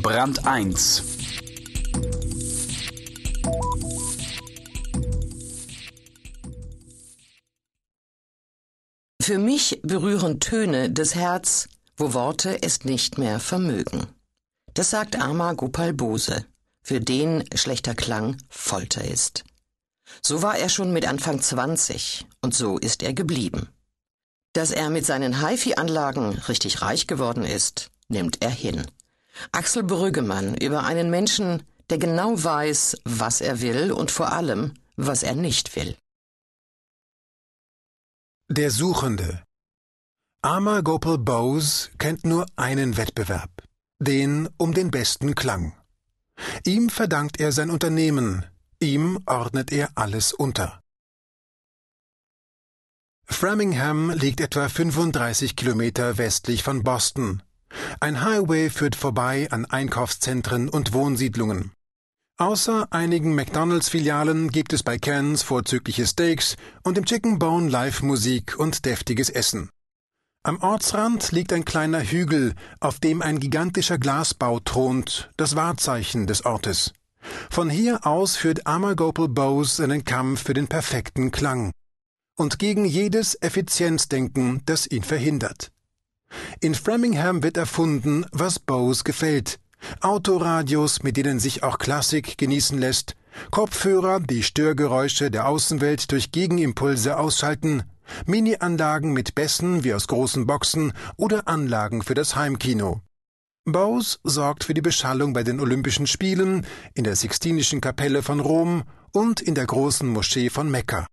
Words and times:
Brand 0.00 0.46
1 0.46 1.02
Für 9.20 9.38
mich 9.38 9.80
berühren 9.82 10.38
Töne 10.38 10.90
das 10.90 11.16
Herz, 11.16 11.68
wo 11.96 12.12
Worte 12.14 12.62
es 12.62 12.84
nicht 12.84 13.18
mehr 13.18 13.40
vermögen. 13.40 14.06
Das 14.74 14.90
sagt 14.90 15.20
Ama 15.20 15.54
Gopal 15.54 15.92
Bose, 15.92 16.46
für 16.80 17.00
den 17.00 17.44
schlechter 17.54 17.96
Klang 17.96 18.36
Folter 18.48 19.04
ist. 19.04 19.44
So 20.22 20.42
war 20.42 20.56
er 20.56 20.68
schon 20.68 20.92
mit 20.92 21.08
Anfang 21.08 21.42
20 21.42 22.24
und 22.40 22.54
so 22.54 22.78
ist 22.78 23.02
er 23.02 23.14
geblieben. 23.14 23.68
Dass 24.52 24.70
er 24.70 24.90
mit 24.90 25.04
seinen 25.04 25.44
HiFi-Anlagen 25.44 26.38
richtig 26.48 26.82
reich 26.82 27.08
geworden 27.08 27.44
ist, 27.44 27.90
nimmt 28.08 28.42
er 28.42 28.50
hin. 28.50 28.86
Axel 29.52 29.82
Brüggemann 29.82 30.56
über 30.56 30.84
einen 30.84 31.10
Menschen, 31.10 31.62
der 31.90 31.98
genau 31.98 32.42
weiß, 32.42 32.98
was 33.04 33.40
er 33.40 33.60
will 33.60 33.92
und 33.92 34.10
vor 34.10 34.32
allem, 34.32 34.74
was 34.96 35.22
er 35.22 35.34
nicht 35.34 35.74
will. 35.76 35.96
Der 38.50 38.70
Suchende. 38.70 39.42
Amar 40.42 40.82
Gopal 40.82 41.18
Bose 41.18 41.90
kennt 41.98 42.24
nur 42.24 42.46
einen 42.56 42.96
Wettbewerb, 42.96 43.50
den 43.98 44.48
um 44.56 44.72
den 44.72 44.90
besten 44.90 45.34
Klang. 45.34 45.74
Ihm 46.64 46.88
verdankt 46.88 47.40
er 47.40 47.52
sein 47.52 47.70
Unternehmen, 47.70 48.46
ihm 48.80 49.20
ordnet 49.26 49.72
er 49.72 49.90
alles 49.96 50.32
unter. 50.32 50.80
Framingham 53.24 54.10
liegt 54.10 54.40
etwa 54.40 54.68
35 54.68 55.54
Kilometer 55.54 56.16
westlich 56.16 56.62
von 56.62 56.82
Boston. 56.82 57.42
Ein 58.00 58.22
Highway 58.22 58.70
führt 58.70 58.96
vorbei 58.96 59.48
an 59.50 59.64
Einkaufszentren 59.64 60.68
und 60.68 60.92
Wohnsiedlungen. 60.92 61.72
Außer 62.36 62.86
einigen 62.92 63.34
McDonalds-Filialen 63.34 64.50
gibt 64.50 64.72
es 64.72 64.82
bei 64.84 64.98
Cans 64.98 65.42
vorzügliche 65.42 66.06
Steaks 66.06 66.56
und 66.84 66.96
im 66.96 67.04
Chicken 67.04 67.38
Bone 67.38 67.68
Live-Musik 67.68 68.56
und 68.58 68.84
deftiges 68.84 69.28
Essen. 69.28 69.70
Am 70.44 70.60
Ortsrand 70.62 71.32
liegt 71.32 71.52
ein 71.52 71.64
kleiner 71.64 72.00
Hügel, 72.00 72.54
auf 72.78 73.00
dem 73.00 73.22
ein 73.22 73.40
gigantischer 73.40 73.98
Glasbau 73.98 74.60
thront, 74.60 75.30
das 75.36 75.56
Wahrzeichen 75.56 76.28
des 76.28 76.44
Ortes. 76.44 76.92
Von 77.50 77.68
hier 77.68 78.06
aus 78.06 78.36
führt 78.36 78.66
Amargopal 78.66 79.28
Bose 79.28 79.76
seinen 79.76 80.04
Kampf 80.04 80.44
für 80.44 80.54
den 80.54 80.68
perfekten 80.68 81.32
Klang 81.32 81.72
und 82.36 82.60
gegen 82.60 82.84
jedes 82.84 83.34
Effizienzdenken, 83.42 84.62
das 84.64 84.86
ihn 84.86 85.02
verhindert. 85.02 85.72
In 86.60 86.74
Framingham 86.74 87.42
wird 87.42 87.56
erfunden, 87.56 88.26
was 88.32 88.58
Bose 88.58 89.04
gefällt, 89.04 89.58
Autoradios, 90.00 91.02
mit 91.02 91.16
denen 91.16 91.38
sich 91.38 91.62
auch 91.62 91.78
Klassik 91.78 92.36
genießen 92.38 92.78
lässt, 92.78 93.14
Kopfhörer, 93.50 94.20
die 94.20 94.42
Störgeräusche 94.42 95.30
der 95.30 95.46
Außenwelt 95.46 96.10
durch 96.10 96.32
Gegenimpulse 96.32 97.16
ausschalten, 97.16 97.84
Mini-Anlagen 98.26 99.12
mit 99.12 99.34
Bässen 99.34 99.84
wie 99.84 99.94
aus 99.94 100.08
großen 100.08 100.46
Boxen 100.46 100.92
oder 101.16 101.46
Anlagen 101.46 102.02
für 102.02 102.14
das 102.14 102.36
Heimkino. 102.36 103.00
Bose 103.64 104.18
sorgt 104.24 104.64
für 104.64 104.74
die 104.74 104.80
Beschallung 104.80 105.34
bei 105.34 105.42
den 105.42 105.60
Olympischen 105.60 106.06
Spielen, 106.06 106.66
in 106.94 107.04
der 107.04 107.16
Sixtinischen 107.16 107.80
Kapelle 107.80 108.22
von 108.22 108.40
Rom 108.40 108.84
und 109.12 109.40
in 109.40 109.54
der 109.54 109.66
großen 109.66 110.08
Moschee 110.08 110.48
von 110.50 110.70
Mekka. 110.70 111.06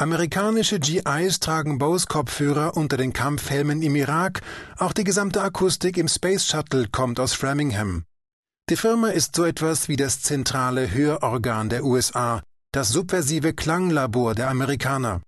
Amerikanische 0.00 0.80
GIs 0.80 1.40
tragen 1.40 1.76
Bose-Kopfhörer 1.76 2.74
unter 2.74 2.96
den 2.96 3.12
Kampfhelmen 3.12 3.82
im 3.82 3.94
Irak, 3.96 4.40
auch 4.78 4.94
die 4.94 5.04
gesamte 5.04 5.42
Akustik 5.42 5.98
im 5.98 6.08
Space 6.08 6.46
Shuttle 6.46 6.88
kommt 6.90 7.20
aus 7.20 7.34
Framingham. 7.34 8.04
Die 8.70 8.76
Firma 8.76 9.08
ist 9.08 9.36
so 9.36 9.44
etwas 9.44 9.88
wie 9.88 9.96
das 9.96 10.22
zentrale 10.22 10.90
Hörorgan 10.90 11.68
der 11.68 11.84
USA, 11.84 12.42
das 12.72 12.88
subversive 12.88 13.52
Klanglabor 13.52 14.34
der 14.34 14.48
Amerikaner. 14.48 15.20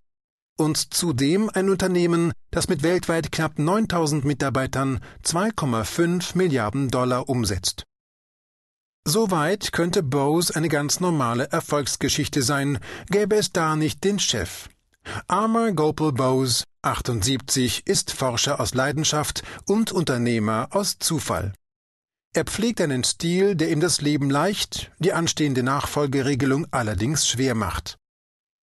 Und 0.57 0.95
zudem 0.95 1.51
ein 1.53 1.69
Unternehmen, 1.69 2.33
das 2.51 2.71
mit 2.71 2.83
weltweit 2.83 3.31
knapp 3.31 3.59
9000 3.59 4.25
Mitarbeitern 4.25 5.01
2,5 5.23 6.35
Milliarden 6.35 6.89
Dollar 6.89 7.29
umsetzt. 7.29 7.85
Soweit 9.05 9.73
könnte 9.73 10.05
Bose 10.05 10.55
eine 10.55 10.69
ganz 10.69 11.01
normale 11.01 11.51
Erfolgsgeschichte 11.51 12.41
sein, 12.43 12.79
gäbe 13.11 13.35
es 13.37 13.51
da 13.53 13.75
nicht 13.75 14.05
den 14.05 14.21
Chef. 14.21 14.69
Armer 15.27 15.73
Gopal 15.73 16.13
Bose, 16.13 16.63
78, 16.83 17.87
ist 17.87 18.13
Forscher 18.13 18.61
aus 18.61 18.75
Leidenschaft 18.75 19.43
und 19.67 19.91
Unternehmer 19.91 20.69
aus 20.71 20.99
Zufall. 21.01 21.53
Er 22.33 22.45
pflegt 22.45 22.81
einen 22.81 23.03
Stil, 23.03 23.57
der 23.57 23.71
ihm 23.71 23.81
das 23.81 24.01
Leben 24.01 24.31
leicht, 24.31 24.93
die 25.01 25.13
anstehende 25.13 25.65
Nachfolgeregelung 25.65 26.69
allerdings 26.71 27.27
schwer 27.29 27.57
macht. 27.57 27.97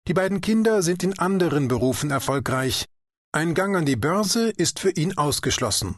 Die 0.07 0.13
beiden 0.13 0.39
Kinder 0.39 0.81
sind 0.81 1.03
in 1.03 1.19
anderen 1.19 1.67
Berufen 1.67 2.11
erfolgreich. 2.11 2.85
Ein 3.33 3.53
Gang 3.53 3.75
an 3.75 3.85
die 3.85 3.97
Börse 3.97 4.49
ist 4.49 4.79
für 4.79 4.89
ihn 4.89 5.17
ausgeschlossen. 5.17 5.97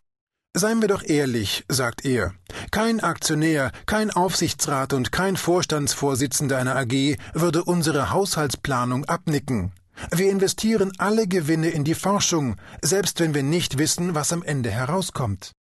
Seien 0.54 0.82
wir 0.82 0.90
doch 0.90 1.04
ehrlich, 1.04 1.64
sagt 1.70 2.04
er. 2.04 2.34
Kein 2.72 3.00
Aktionär, 3.00 3.72
kein 3.86 4.12
Aufsichtsrat 4.12 4.92
und 4.92 5.14
kein 5.14 5.38
Vorstandsvorsitzender 5.38 6.58
einer 6.58 6.76
AG 6.76 7.16
würde 7.34 7.64
unsere 7.64 8.12
Haushaltsplanung 8.12 9.06
abnicken. 9.06 9.72
Wir 10.12 10.30
investieren 10.30 10.92
alle 10.98 11.28
Gewinne 11.28 11.70
in 11.70 11.86
die 11.86 11.94
Forschung, 11.94 12.58
selbst 12.82 13.22
wenn 13.22 13.34
wir 13.34 13.44
nicht 13.44 13.78
wissen, 13.78 14.14
was 14.14 14.34
am 14.34 14.44
Ende 14.44 14.72
herauskommt. 14.72 15.54